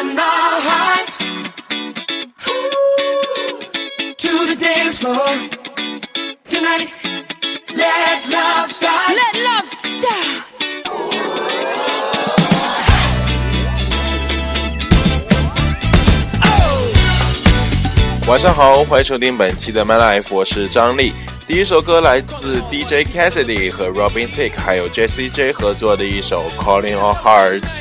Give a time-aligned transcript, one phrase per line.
[0.00, 1.18] calling our hearts
[4.16, 5.28] to the dance floor
[6.44, 6.90] tonight.
[7.74, 9.14] Let love start.
[9.14, 10.46] Let love start.
[18.26, 21.12] 晚上好，欢迎收听本期的 My Life，我是张力。
[21.46, 27.78] 第一首歌来自 DJ Cassidy 和 Robin Thicke 还有 Jessie J 合作的一首 Calling Our Hearts。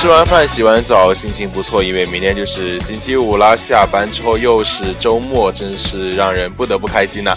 [0.00, 7.36] 吃完饭洗完澡心情不错因为明天就是星期五啦下班之后又是周末真是让人不得不开心呐。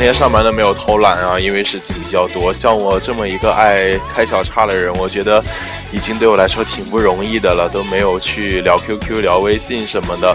[0.00, 2.54] 两天上班都没有偷懒啊，因为事情比较多。
[2.54, 5.44] 像我这么一个爱开小差的人，我觉得
[5.92, 10.34] 已经对我来说挺不容易的了，都没有去聊 QQ、聊微信什么的，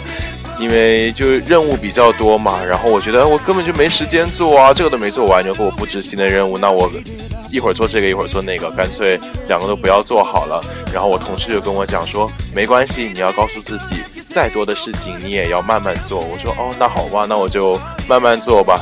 [0.60, 2.64] 因为就任务比较多嘛。
[2.64, 6.88] 然后我觉得我根本就没时间做啊，这个都没做完，你就给我布执行的任务，那我
[7.50, 10.64] 一会儿做这个，一会儿做那个，干脆两个都不要做好了。
[10.94, 13.96] 然后我同事就跟我讲说，没关系，你要告诉自己，
[14.32, 16.20] 再多的事情你也要慢慢做。
[16.20, 18.80] 我说哦，那好吧，那我就慢慢做吧。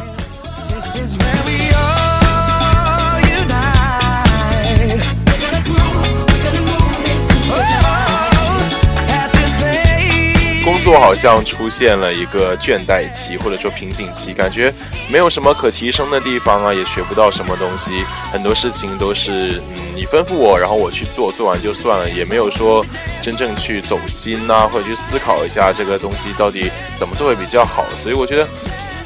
[10.64, 14.74] 工作好像出现了一个倦怠期，或者说瓶颈期，感觉
[15.10, 22.86] 没有什么可提升的地方啊，也学不到什么东西，很多事情都是嗯你吩咐我，然后我去做，做完就算了，也没有说
[23.22, 27.86] 真正去走心呐、或者去思考一下这个东西到底怎么做会比较好。
[28.02, 28.48] 所以我觉得，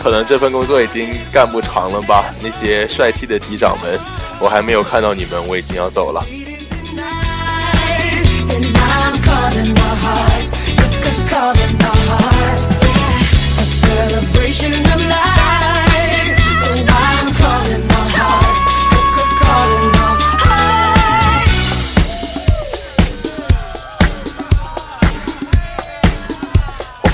[0.10, 2.34] 可能这份工作已经干不长了吧。
[2.42, 4.00] 那些帅气的机长们，
[4.40, 6.26] 我还没有看到你们，我已经要走了。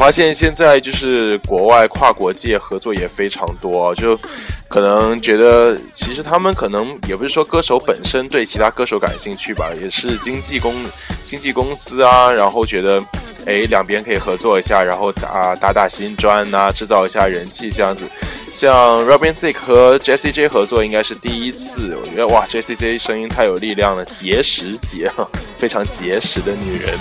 [0.04, 4.20] 发现现在就是国外跨国界合作也非常多，就
[4.68, 10.76] 可能觉得其实他们可能也不是说歌手本身对其他歌手感兴趣吧，也是经纪公
[11.24, 13.02] 经纪公司啊，然后觉得
[13.46, 18.04] 哎两边可以合作一下，然后打打打新专呐、制造一下人气这样子。
[18.52, 25.26] 像 Robin Thicke 和 Jessie J 合作应该是第一次，我觉得哇，Jessie J 声音太有力量了，结实结哈，
[25.56, 27.00] 非常结实的女人。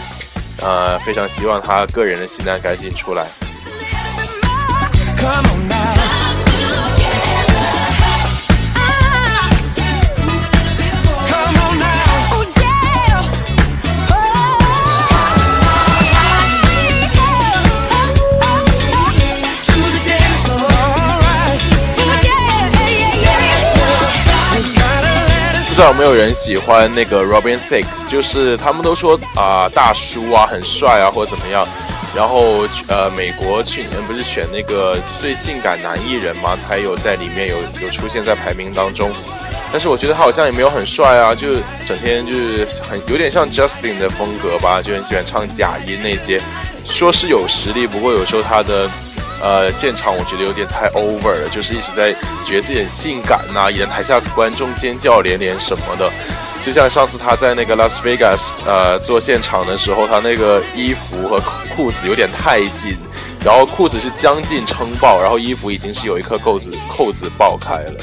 [0.60, 3.26] 呃，非常希望他个人的新单赶紧出来。
[25.82, 27.84] 道有没有人喜欢那个 Robin Thicke？
[28.06, 31.66] 就是他们都说啊、大叔啊，很帅啊，或者怎么样。
[32.14, 36.56] 然后呃，美国去年不是选那个最性感男艺人吗？
[36.68, 39.10] 他有在里面有有出现在排名当中。
[39.72, 41.54] 但是我觉得他好像也没有很帅啊，就
[41.84, 46.40] 整天就是很有点像 Justin 的风格吧，就很喜欢唱假音那些。
[46.84, 48.88] 说是有实力，不过有时候他的
[49.42, 52.12] 呃现场我觉得有点太 over 了，就是一直在
[52.46, 56.10] 觉得自己很性感呐、引台下观众尖叫连连什么的。
[56.64, 61.40] 就像上次他在那个拉斯维加斯呃做现场的时候，他那个衣服和
[61.74, 62.96] 裤子有点太紧，
[63.44, 67.94] 然后裤子是将近撑爆，然后衣服已经是有一颗扣子扣子爆开了。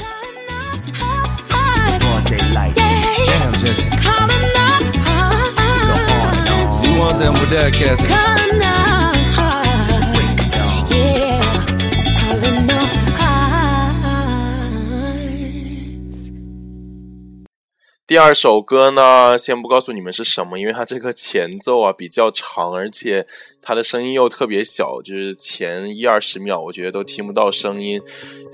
[18.10, 23.24] 第二首歌呢，先不告诉你们是什么，因为它这个前奏啊比较长，而且
[23.62, 28.00] 他的声音又特别小，就是前一二十秒我觉得都听不到声音。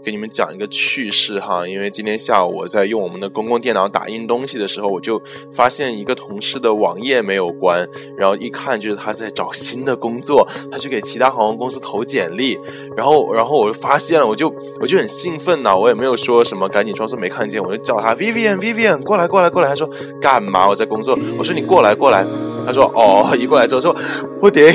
[0.05, 5.21] 给你们讲一个趣事哈，因为今天下午我在用我们的公共电脑打印东西的时候，我就
[5.53, 7.85] 发现一个同事的网页没有关，
[8.17, 12.57] 然后一看就是他在找新的工作，他去给其他航空公司投简历，
[12.97, 14.49] 然后然后我就发现了，我就
[14.81, 20.69] 我就很兴奋呐，我也没有说什么，赶紧装作没看见，我就叫他 Vivian Vivian 过来过来过来，他说干嘛？
[20.69, 21.19] 我在工作。
[21.37, 22.25] 我说你过来过来，
[22.67, 23.95] 他说哦，一过来之后说
[24.41, 24.75] 我得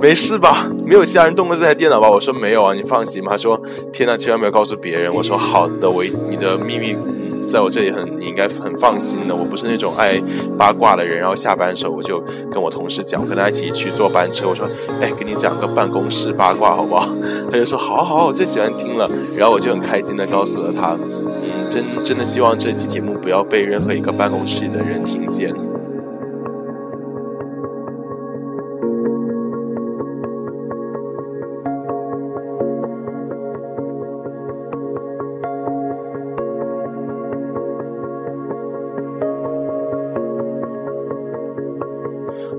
[0.00, 0.68] 没事吧？
[0.84, 2.10] 没有其他人动过这台电脑吧？
[2.10, 3.32] 我说没有啊，你放心吧。
[3.32, 3.58] 他说
[3.92, 5.12] 天呐，千万不要告诉别人。
[5.14, 6.94] 我说好的，我你的秘密
[7.48, 9.34] 在我这里很，你应该很放心的。
[9.34, 10.20] 我不是那种爱
[10.58, 11.18] 八卦的人。
[11.18, 14.48] 然后下班的时候我就跟我同事讲，我跟他一起去坐班车。
[14.48, 14.68] 我说
[15.00, 17.08] 哎，给你讲个办公室八卦好不好？
[17.50, 19.08] 他就说好好，我最喜欢听了。
[19.38, 25.54] 然后我就很开心的告诉了他，嗯，真真的希望这期节目不要被任何一个办公室里的人听见。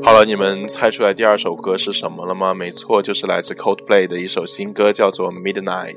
[0.06, 2.54] 好了，你们猜出来第二首歌是什么了吗？
[2.54, 5.96] 没错，就是来自 Coldplay 的一首新歌，叫做《Midnight》。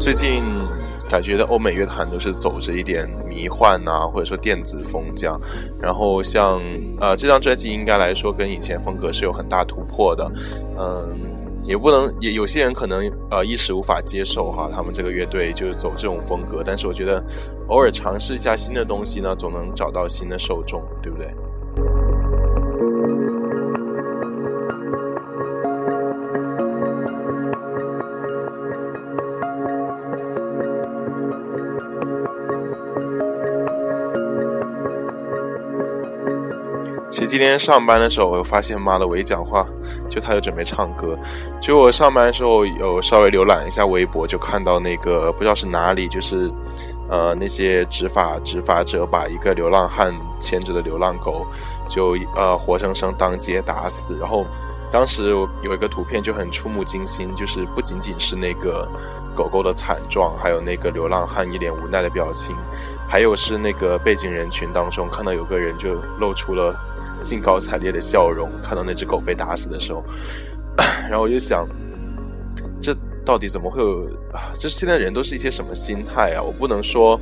[0.00, 0.44] 最近
[1.10, 5.40] 感觉的欧美乐坛都是走着一点迷幻呐、或者说电子风这样。
[5.82, 6.60] 然后像
[7.00, 10.30] 呃这张专辑应该来说跟以前风格是有很大突破的，
[10.78, 11.18] 嗯，
[11.64, 16.62] 也不能也有些人可能呃一时无法接受哈，他们这个乐队就是走这种风格。
[16.64, 17.22] 但是我觉得
[17.68, 21.34] 偶尔尝试一下新的东西呢，总能找到新的受众，对不对？
[37.30, 39.64] 今天上班的时候，我发现妈的，我一讲话，
[40.08, 41.16] 就他就准备唱歌。
[41.60, 46.50] 就我上班的时候有稍微浏览一下微博，就看到那个不知道是哪里，就是
[47.08, 51.46] 呃那些执法执法者把一个流浪汉牵着的流浪狗，
[51.88, 54.18] 就呃活生生当街打死。
[54.18, 54.44] 然后
[54.90, 58.88] 当时有一个图片就很触目惊心，就是不仅仅是那个
[59.36, 62.56] 狗狗的惨状，还有那个流浪汉一脸无奈的表情，
[63.08, 66.74] 还有是那个背景人群当中看到有个人就露出了
[67.22, 70.02] 兴高采烈的笑容，看到那只狗被打死的时候，
[71.08, 71.66] 然后我就想，
[72.80, 74.52] 这到底怎么会有啊？
[74.58, 76.42] 这现在人都是一些什么心态啊？
[76.42, 77.20] 我不能说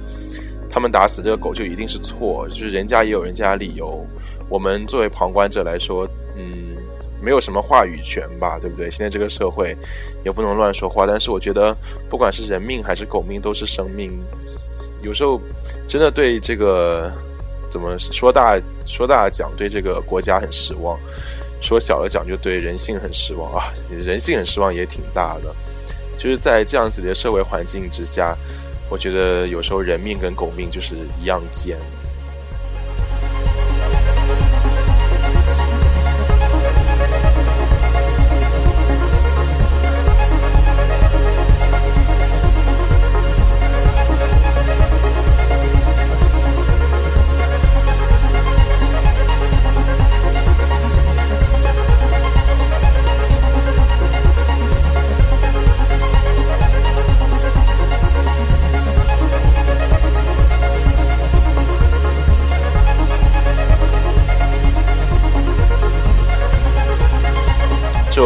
[0.71, 4.07] 他们打死这个狗就一定是错，就是人家也有人家的理由。
[4.49, 6.77] 我们作为旁观者来说，嗯，
[7.21, 8.91] 没有什么话语权吧，对不对？
[8.91, 9.77] 现在这个社会
[10.25, 11.07] 也不能乱说话。
[11.07, 11.77] 但是我觉得，
[12.09, 14.11] 不管是人命还是狗命，都是生命。
[15.03, 15.41] 有时候
[15.87, 17.13] 真的对这个
[17.71, 20.97] 怎么说大说大讲，对这个国家很失望；
[21.61, 23.73] 说小了讲，就对人性很失望啊。
[23.91, 25.55] 人性很失望也挺大的。
[26.19, 28.37] 就是在这样子的社会环境之下，
[28.91, 31.77] 我觉得有时候人命跟狗命就是一样贱。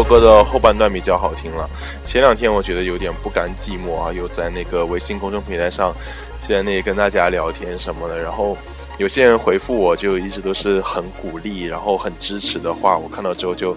[0.02, 1.70] 首歌的后半段比较好听了。
[2.04, 5.94] 前两天我觉得有点不甘寂寞啊，又在那个微信公众平台上，
[6.42, 8.18] 在那里跟大家聊天什么的。
[8.18, 8.58] 然后
[8.98, 13.76] 有些人回复我就一直都是很鼓励，然后很支持的话，我看到之后就，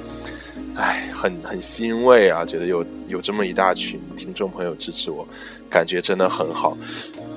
[0.75, 5.27] 唉，很很欣慰啊，觉得有有这么一大群听众朋友支持我，
[5.69, 6.75] 感觉真的很好。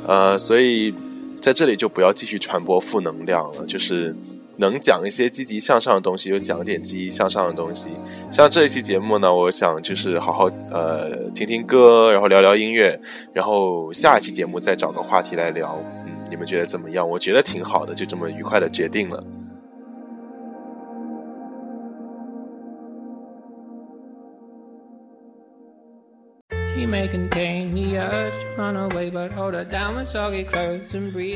[0.06, 0.94] 呃，所以
[1.42, 4.16] 在这里就不要继续传播负能量了，就是。
[4.58, 7.88] 能讲一些积极向上的东西，就讲点积极向上的东西。
[8.30, 13.00] 像这一期节目呢，我想就是好好呃听听歌，然后聊聊音乐，
[13.32, 15.78] 然后下一期节目再找个话题来聊。
[16.06, 17.08] 嗯，你们觉得怎么样？
[17.08, 19.22] 我觉得挺好的，就这么愉快的决定了。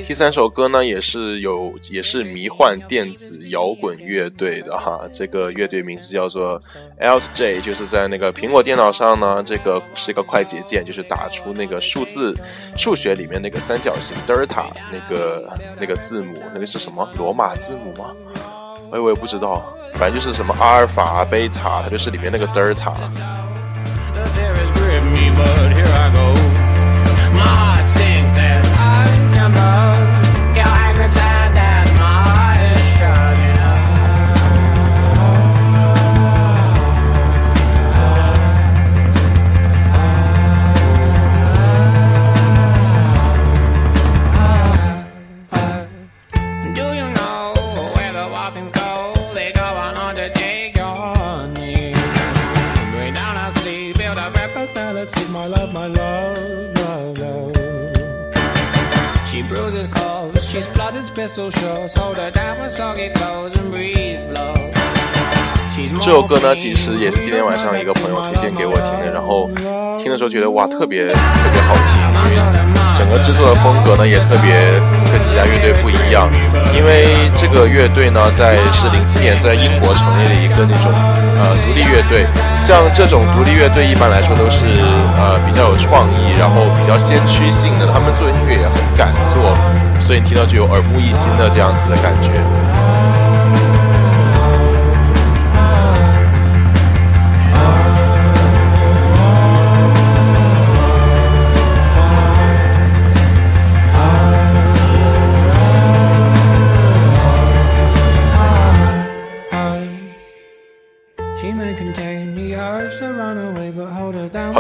[0.07, 6.63] 第三首歌呢，也是有也是迷幻电子摇滚乐队的哈，这个乐队名字叫做
[7.01, 12.33] ltj 就是在那个苹果电脑上呢，这个是一个快捷键，就是打出那个数字
[12.77, 18.15] 数学里面那个三角形德尔塔那个那个字母，那个是什么罗马字母吗？
[18.93, 22.93] 哎，我也不知道，反正就是什么阿尔法、贝塔，它就是里面那个德尔塔。
[25.45, 26.35] But here I go.
[27.35, 30.12] My heart sings as I tremble.
[66.33, 69.51] 歌呢，其实也是今天晚上一个朋友推荐给我听的，然后
[70.01, 72.41] 听的时候觉得哇，特别特别好听，因为
[72.97, 74.73] 整个制作的风格呢也特别
[75.12, 76.33] 跟其他乐队不一样。
[76.73, 80.89] 因为这个乐队呢，在是零七年在英国成立了一个那种
[81.37, 82.25] 呃独立乐队，
[82.65, 84.65] 像这种独立乐队一般来说都是
[85.21, 89.53] 呃比较有创意，然后比较先驱性的，他们做音乐也很敢做，
[90.01, 92.41] 所以你听到就有耳目一新的这样子的感觉。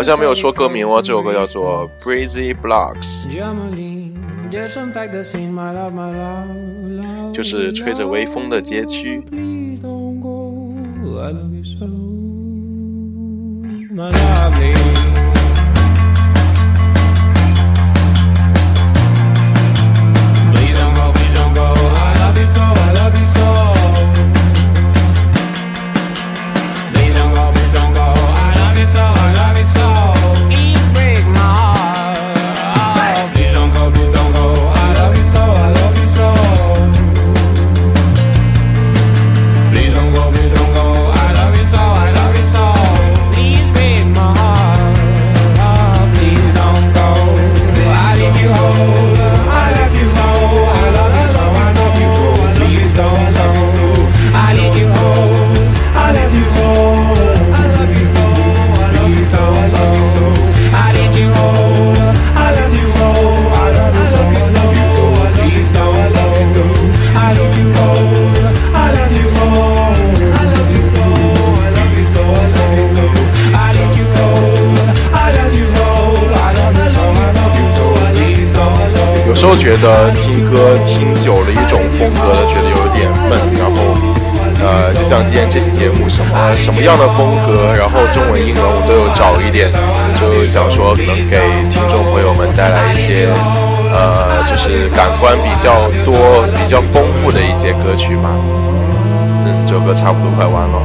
[0.02, 3.28] 好像没有说歌名哦，这首歌叫做《Breezy Blocks》，
[7.32, 9.22] 就是吹着微风的街区。
[13.94, 15.21] My lovely.
[79.62, 83.94] 觉得听歌听久了一种风格呢，觉得有点闷，然后
[84.58, 89.70] 呃，就像今天这期节目，什么什么样的风格，然后中文、英文我都有找一点，
[90.18, 91.38] 就想说能给
[91.70, 93.28] 听众朋友们带来一些
[93.92, 98.30] 呃，就是感官比较多、比较丰富的一些歌曲嘛。
[99.46, 100.82] 嗯，这首歌差不多快完了。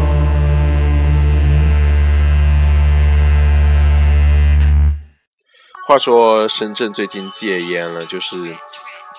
[5.87, 8.35] 话说深圳最近戒烟了，就是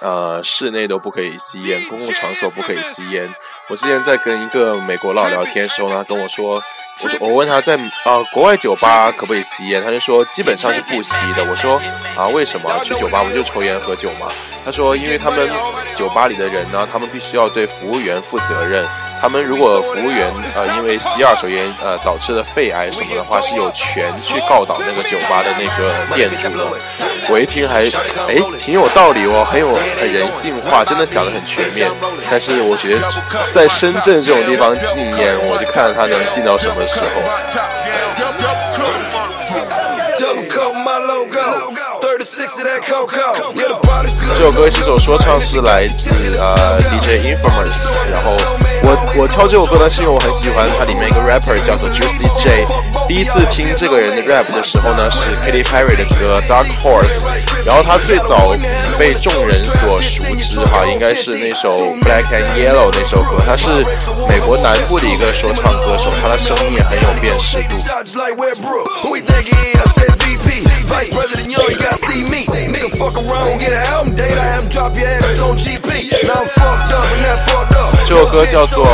[0.00, 3.28] 呃室内都不可以吸烟，公共场所不可以吸烟。
[3.68, 6.62] 我之前在跟一个美国佬聊天的时候呢，他跟我说，
[7.02, 11.44] 我说我问他在啊、呃国外酒吧可不可以吸烟，他就说基本上是不吸的。
[11.44, 11.80] 我说
[12.16, 14.30] 啊为什么去酒吧不就抽烟喝酒吗？
[14.64, 15.48] 他说因为他们
[15.94, 18.86] 酒吧里的人呢，他们必须要对服务员负责任。
[19.20, 26.64] 他们如果服务员呃因为吸二手烟呃导致的肺癌什么的话，是有权去告倒那个酒吧的那个店主的。
[27.30, 27.84] 我一听还
[28.26, 29.68] 哎挺有道理哦，很有
[30.00, 31.90] 很人性化，真的想得很全面。
[32.30, 33.02] 但是我觉得
[33.52, 37.06] 在深圳这种地方禁烟，我就看着他能禁到什么时候。
[42.30, 42.46] 这
[44.38, 47.96] 首歌是一首说唱，是来自呃 DJ Infamous。
[48.12, 48.36] 然后
[48.82, 52.66] 我我挑这首歌呢，是因为我很喜欢它里面一个 rapper 叫做 Juicy J。
[53.08, 57.24] 第一次听这个人的 rap 的时候呢，是 Katy Perry 的歌 Dark Horse。
[57.64, 58.54] 然后他最早
[58.98, 63.42] 被众人所熟知哈，应该是那首 Black and Yellow 那首歌。
[63.46, 63.68] 他是
[64.28, 67.76] 美国南部的一个说唱歌手，他的声音很有辨识度。
[70.97, 72.45] Vice President Young, you gotta see me.
[72.45, 74.37] Nigga, fuck around, get an album date.
[74.37, 76.11] I have him drop your ass on GP.
[76.25, 77.93] Now I'm fucked up and that fucked up.
[78.07, 78.85] 这首歌叫做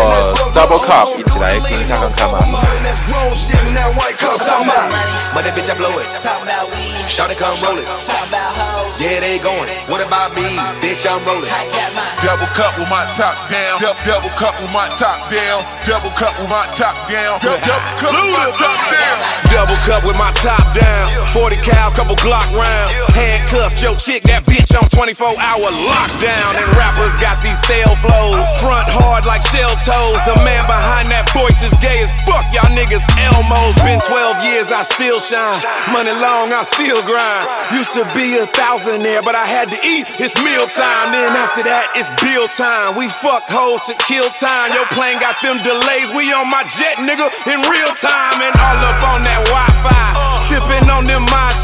[0.53, 2.39] Double Cup，一起来听一下看看吧。
[2.83, 4.37] That's grown shit in that white cup.
[4.39, 4.89] Talking about
[5.33, 6.07] Money, bitch, I blow it.
[6.17, 7.85] Talk about weed, Shawty come roll it.
[8.01, 8.97] talk about hoes.
[8.97, 9.69] Yeah, they going.
[9.85, 10.57] What about me?
[10.81, 11.45] Bitch, I'm rolling.
[11.49, 12.17] I got mine.
[12.25, 13.77] Double cup with my top down.
[13.77, 15.61] Double, double cup with my top down.
[15.85, 17.37] Double cup with my top down.
[17.45, 19.17] Double, double cup with my top down.
[19.53, 21.05] Double cup with my top down.
[21.29, 22.92] 40 cal, couple Glock rounds.
[23.14, 26.58] Handcuffed your chick, that bitch on 24 hour lockdown.
[26.58, 28.50] And rappers got these stale flows.
[28.58, 30.18] Front hard like shell toes.
[30.26, 32.42] The man behind that voice is gay as fuck.
[32.50, 33.78] Y'all niggas Elmo's.
[33.86, 35.62] Been 12 years, I still shine.
[35.94, 37.46] Money long, I still grind.
[37.70, 40.10] Used to be a thousandaire, but I had to eat.
[40.18, 41.14] It's meal time.
[41.14, 42.98] Then after that, it's bill time.
[42.98, 44.74] We fuck hoes to kill time.
[44.74, 46.10] Your plane got them delays.
[46.10, 48.42] We on my jet, nigga, in real time.
[48.42, 50.04] And all up on that Wi Fi.
[50.50, 51.54] Sipping on them Mai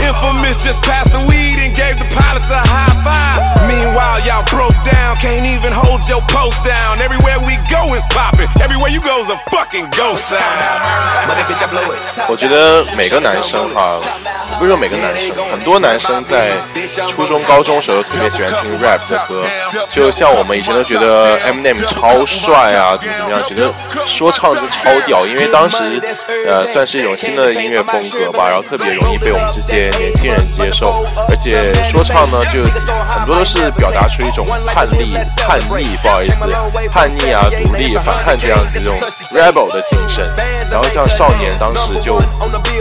[0.00, 1.37] Infamous just passed the week.
[1.78, 3.38] Gave the pilots a high five.
[3.70, 5.14] Meanwhile, y'all broke down.
[5.22, 6.98] Can't even hold your post down.
[6.98, 8.50] Everywhere we go is popping.
[8.58, 10.58] Everywhere you go is a fucking ghost town.
[11.30, 11.98] Money, bitch, I blow it.
[12.28, 13.98] 我觉得每个男生哈，
[14.58, 16.52] 不是说每个男生，很多男生在
[17.08, 19.44] 初中、高中时候特别喜欢听 rap 的歌，
[19.90, 23.72] 就像我们以前都觉得 Eminem 超帅啊，怎么怎么样，觉得
[24.06, 25.76] 说唱就超屌，因为当时
[26.46, 35.14] 呃算是一种新的音乐风格吧，然后特别容易被我们这些年轻人接受，而且说唱呢就很多都是表达出一种叛逆、
[35.46, 36.40] 叛逆，不好意思，
[36.90, 38.96] 叛逆啊、独立、反叛这样子这种
[39.32, 40.30] rebel 的精神，
[40.70, 42.20] 然后像少年当时就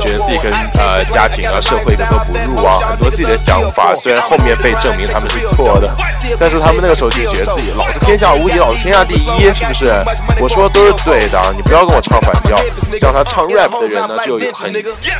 [0.01, 5.93] 觉得自己跟呃家庭啊、社会格格不入啊，很多自己的想法，虽然后面被证明他们是错的，
[6.39, 9.91] 但是他们那个时候就觉得自己老子天下无敌，老子天下第一，是不是？
[10.39, 12.57] 我说的都是对的，你不要跟我唱反调。
[12.99, 14.73] 像他唱 rap 的人呢，就有很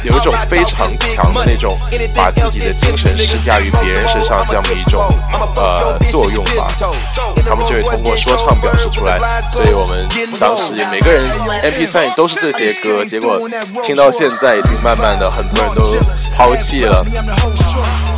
[0.04, 1.78] 有一种非常强的那种
[2.16, 5.04] 把自己的精神施加于别人身上这样的一种
[5.56, 6.68] 呃作用吧，
[7.48, 9.18] 他们就会通过说唱表示出来。
[9.52, 10.08] 所以我们
[10.40, 11.30] 当时每个人
[11.64, 13.40] MP3 里都是这些歌，结果
[13.84, 15.82] 听到现在已经慢慢的很多人都
[16.36, 17.04] 抛弃了。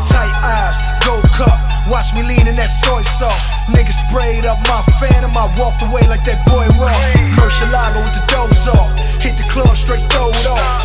[0.08, 1.58] tight eyes go cup
[1.90, 3.48] watch me lean in that soy sauce.
[3.68, 5.32] Nigga sprayed up my phantom.
[5.38, 6.96] I walked away like that boy Ross.
[7.38, 8.92] Murcielago with the doze off.
[9.22, 10.84] Hit the club straight, throw it off.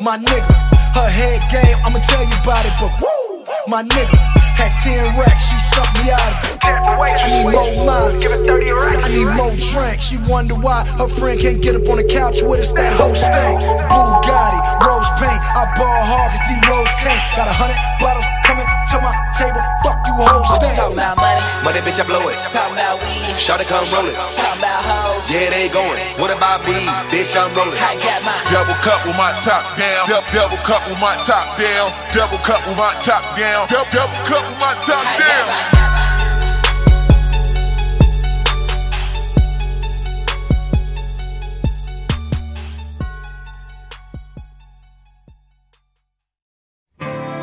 [0.00, 0.54] My nigga,
[0.96, 3.44] her head game, I'ma tell you about it, but woo!
[3.68, 4.16] My nigga
[4.56, 6.60] had 10 racks, she sucked me out of it.
[6.64, 8.24] I need more mileage.
[8.24, 10.00] I need more drink.
[10.00, 12.72] She wonder why her friend can't get up on the couch with us.
[12.72, 13.60] That whole stank.
[13.92, 15.40] Bugatti, rose paint.
[15.52, 17.20] I ball hard cause these rose can't.
[17.36, 19.62] Got a hundred bottles coming to my table.
[19.86, 20.92] Fuck you, whole Talk stank.
[20.98, 22.34] about money, Money, bitch, I blow it.
[22.50, 24.18] talk about weed, Shawty come roll it.
[24.34, 25.30] talk about hoes.
[25.30, 26.02] Yeah, they going.
[26.18, 26.82] What about me?
[27.14, 27.78] Bitch, I'm rolling.
[27.78, 28.42] I got mine.
[28.50, 30.02] Double cup with my top down.
[30.10, 31.94] Double, double cup with my top down.
[32.10, 33.70] Double cup with my top down.
[33.70, 35.79] Double, double cup with my top I got down.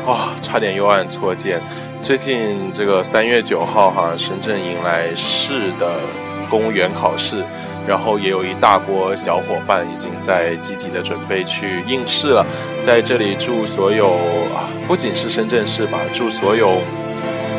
[0.08, 1.60] 哇、差点又按错键。
[2.00, 6.00] 最近这个三月九号哈，深圳迎来市的
[6.48, 7.44] 公务员考试，
[7.86, 12.46] 然后也有一大波小伙伴已经在积极的准备去应试了。
[12.82, 14.12] 在这里祝所有
[14.56, 16.80] 啊，不仅是深圳市吧，祝所有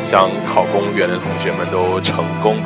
[0.00, 2.56] 想考公务员的同学们都成功。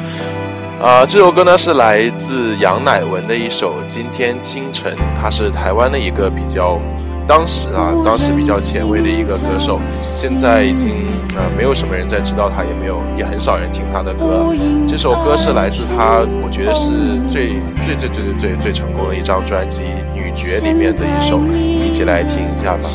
[0.81, 6.81] 啊、这首歌呢是来自杨乃文的一首《今天清晨》，他是台湾的一个比较，
[7.27, 10.91] 当时啊，当时比较前卫的一个歌手，现在已经
[11.35, 14.55] 呃没有什么人在知道他，也没有也很少人听他的歌。
[14.87, 16.91] 这首歌是来自他，我觉得是
[17.29, 19.83] 最最最最最最最成功的一张专辑
[20.15, 22.89] 《女爵》里面的一首，一起来听一下吧。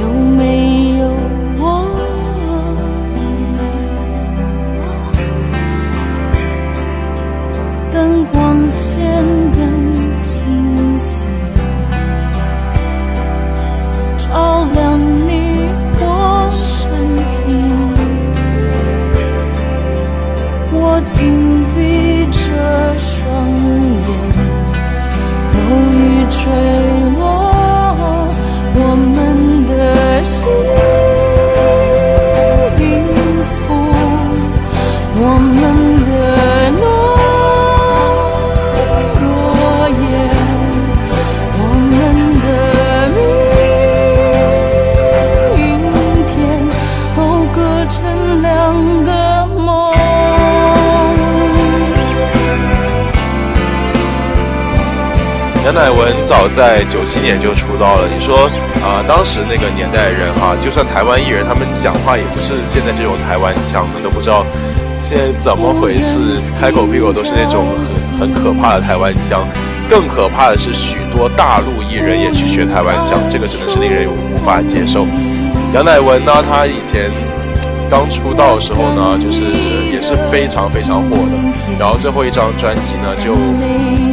[0.00, 0.71] 有没
[56.42, 58.08] 早在九七年就出道了。
[58.08, 58.50] 你说
[58.82, 64.44] 啊、当时那个年代的人哈，就算台湾艺人，他们讲话也不是现在这种台湾腔的，都不知道
[64.98, 66.18] 现在怎么回事，
[66.60, 67.68] 开口闭口都是那种
[68.18, 69.46] 很很可怕的台湾腔。
[69.88, 75.06] 更可怕的是，许多大陆艺人也去学台湾腔，这个真的是令人无法接受。
[75.72, 77.08] 杨乃文呢，他以前
[77.88, 81.38] 刚出道的时候呢，就是也是非常非常火的。
[81.78, 83.32] 然后最后一张专辑呢，就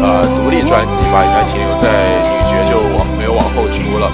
[0.01, 1.89] 呃独立专辑吧，应该停留在
[2.29, 4.09] 女爵，就往没有往后出了。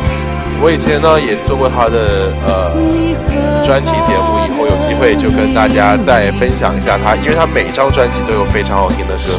[0.61, 2.71] 我以前呢也做过他的呃
[3.63, 9.35] 专题节目，以后有机会就跟大家再分享一下他，因为他每一张专辑都有非常好听的歌。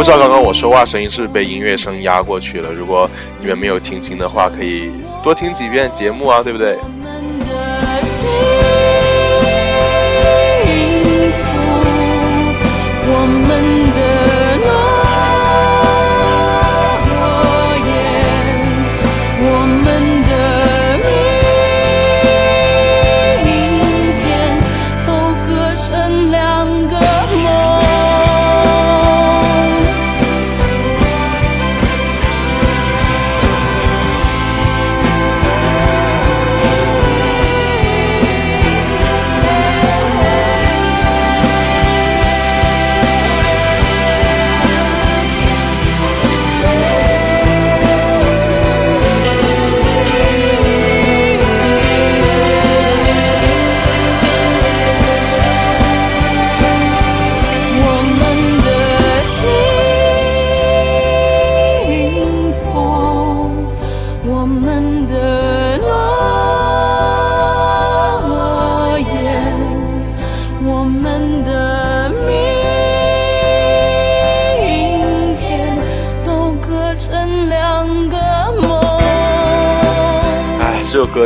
[0.00, 2.72] 不知道刚刚我说话声音是不是被音乐声压过去了？
[2.72, 3.06] 如果
[3.38, 4.90] 你们没有听清的话，可以
[5.22, 6.78] 多听几遍节目啊，对不对？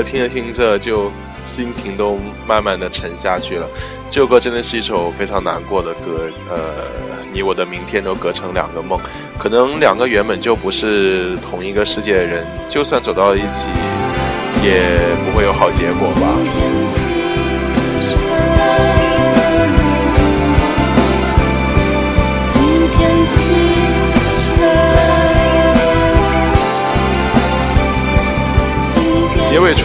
[0.04, 1.10] 听着听着就
[1.46, 3.66] 心情都慢慢的沉下去了。
[4.10, 6.58] 这首歌真的是一首非常难过的歌，呃，
[7.32, 9.00] 你我的明天都隔成两个梦，
[9.38, 13.68] 可能两个原本就不是同一个世界的人，就算走到一起，
[14.62, 16.28] 也不会有好结果吧。
[22.48, 23.63] 今天起，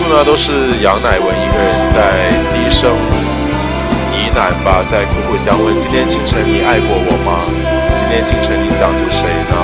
[0.09, 7.45] 呢，都是杨乃文一个人在低声呢喃吧，在苦苦相问：今天清晨你爱过我吗？
[7.95, 9.55] 今天清晨你想着谁呢？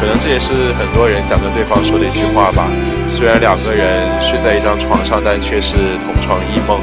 [0.00, 2.66] 可能这也是很多人想跟对方说的一句话吧。
[3.08, 6.80] 虽然两个人睡在一张床上，但却是同床异梦，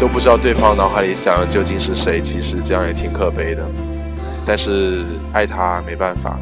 [0.00, 2.20] 都不知道对方脑海里想的究竟是谁。
[2.20, 3.62] 其实这样也挺可悲的，
[4.44, 6.36] 但是爱他没办法。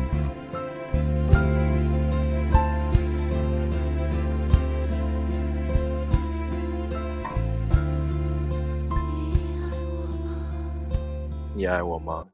[11.71, 12.25] 爱我吗？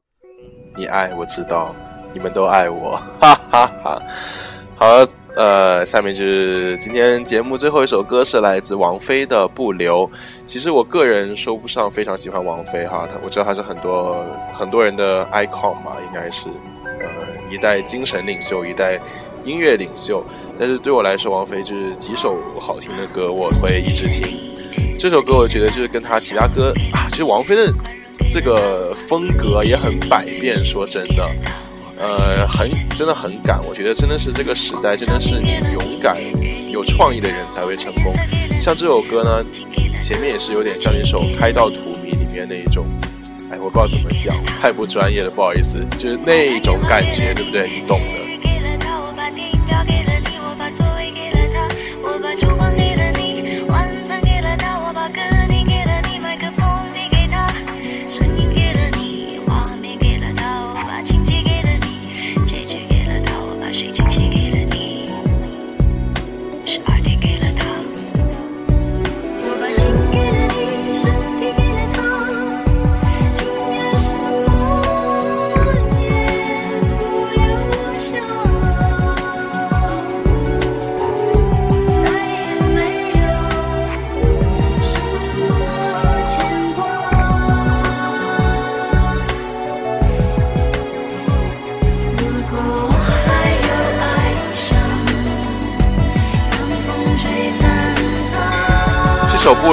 [0.75, 1.73] 你爱我知道，
[2.11, 4.01] 你们都爱我， 哈哈哈。
[4.75, 10.07] 好，呃，下面就是今天节目最后一首歌是来自王菲的《不留》。
[10.45, 16.47] 其实我个人说不上非常喜欢王菲哈，她我知道她是很多很多人的 icon 嘛，应该是
[16.83, 18.99] 呃一代精神领袖，一代
[19.43, 20.23] 音乐领袖。
[20.59, 24.37] 但是对我来说，王菲就是几首好听的歌，我会一直听。
[24.99, 27.71] 这首歌我觉得就是跟她其他歌啊，其实王菲的
[28.29, 31.29] 这个风格也很百变，说真的。
[31.99, 36.15] 呃，很真的很敢，我觉得真的是这个时代，真的是你勇敢、
[36.69, 38.13] 有创意的人才会成功。
[38.61, 39.43] 像这首歌呢，
[39.99, 42.85] 前面也是有点像一首《开到荼蘼》里面那一种，
[43.49, 47.67] 哎，我不知道怎么讲，太不专业了，不好意思，就是那种感觉，对不对？
[47.67, 48.26] 你懂的。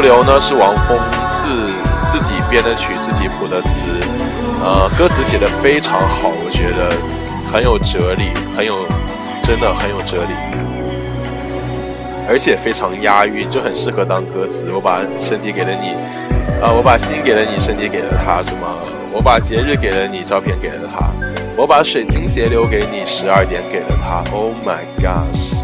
[0.05, 0.11] 风吹散它。
[0.11, 0.99] 这首《不留》呢是王峰
[1.35, 1.73] 自
[2.07, 3.81] 自己编的曲，自己谱的词，
[4.63, 6.93] 呃，歌词写的非常好，我觉得
[7.51, 8.87] 很有哲理，很有，
[9.43, 10.35] 真的很有哲理，
[12.29, 14.71] 而且非常押韵，就很适合当歌词。
[14.73, 15.95] 我把身体给了你，
[16.63, 18.77] 啊、我把心给了你，身体给了他，是吗？
[19.13, 21.11] 我把节日给了你，照片给了他，
[21.57, 24.23] 我把水晶鞋留给你，十二点给了他。
[24.33, 25.63] Oh my gosh！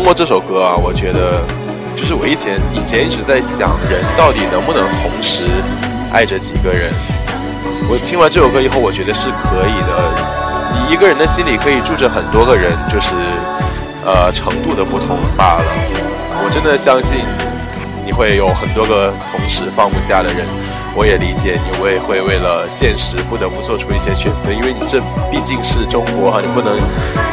[0.00, 1.44] 通过这首歌啊，我觉得，
[1.94, 5.44] 就是我以前以前一直在想，人到底能不能同时
[6.10, 6.90] 爱着几个人？
[7.86, 9.92] 我听完这首歌以后，我觉得是可以的。
[10.72, 13.12] 你一个人的心里可以住着很多个人，就是
[14.02, 15.68] 呃程度的不同罢了。
[16.42, 17.20] 我真的相信
[18.02, 20.48] 你会有很多个同时放不下的人，
[20.96, 24.98] 我也理解你，我也会为了现实不得不做出一些选择，因为你这
[25.30, 26.76] 毕竟是中国哈，你不能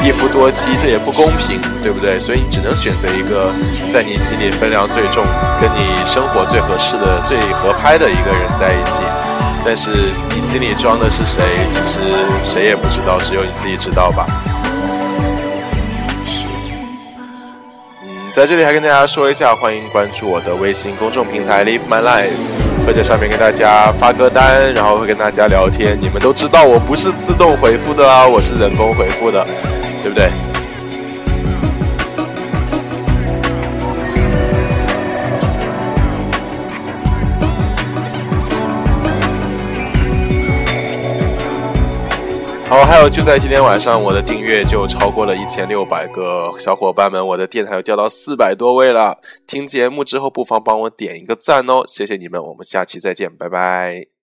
[0.05, 2.19] 一夫多妻，这也不公平，对不对？
[2.19, 3.51] 所以你只能选择一个
[3.89, 5.25] 在你心里分量最重、
[5.59, 9.01] 跟你生活最合适的、最合拍的一个人在一起。
[9.65, 9.89] 但是
[10.29, 11.99] 你心里装的是谁，其实
[12.43, 14.25] 谁也不知道，只有你自己知道吧。
[18.03, 22.37] 嗯，在这里还跟大家说一下，欢迎关注我的微信公众平台 Live My Life，
[22.87, 25.97] 会在上面跟大家发歌单，然后会跟大家聊天。
[25.99, 29.45] 你们都知道我不是自动回复的啊，我是人工回复的，
[30.01, 30.31] 对不对？
[42.77, 49.17] 哦，还有就在今天晚上，我的订阅就超过了一千六百个小伙伴们，我的电台又掉到四百多位了。
[49.47, 54.16] 听节目之后，不妨帮我点一个赞哦，谢谢你们，我们下期再见，拜拜。